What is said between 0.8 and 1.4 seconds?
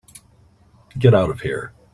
Get out